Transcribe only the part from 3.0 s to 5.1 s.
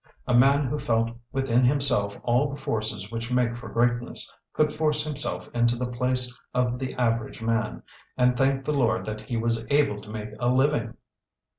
which make for greatness could force